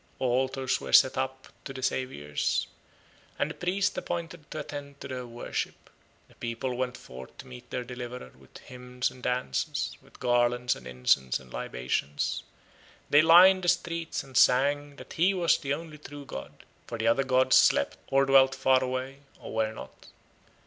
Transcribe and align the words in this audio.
Altars 0.17 0.81
were 0.81 0.91
set 0.93 1.15
up 1.15 1.49
to 1.63 1.73
the 1.73 1.83
Saviours, 1.83 2.65
and 3.37 3.51
a 3.51 3.53
priest 3.53 3.95
appointed 3.99 4.49
to 4.49 4.61
attend 4.61 4.99
to 4.99 5.07
their 5.07 5.27
worship. 5.27 5.91
The 6.27 6.33
people 6.33 6.73
went 6.75 6.97
forth 6.97 7.37
to 7.37 7.45
meet 7.45 7.69
their 7.69 7.83
deliverer 7.83 8.31
with 8.35 8.57
hymns 8.57 9.11
and 9.11 9.21
dances, 9.21 9.95
with 10.01 10.19
garlands 10.19 10.75
and 10.75 10.87
incense 10.87 11.39
and 11.39 11.53
libations; 11.53 12.41
they 13.11 13.21
lined 13.21 13.63
the 13.63 13.67
streets 13.69 14.23
and 14.23 14.35
sang 14.35 14.95
that 14.95 15.13
he 15.13 15.35
was 15.35 15.59
the 15.59 15.75
only 15.75 15.99
true 15.99 16.25
god, 16.25 16.63
for 16.87 16.97
the 16.97 17.05
other 17.05 17.23
gods 17.23 17.55
slept, 17.55 17.97
or 18.07 18.25
dwelt 18.25 18.55
far 18.55 18.83
away, 18.83 19.19
or 19.39 19.53
were 19.53 19.71
not. 19.71 20.07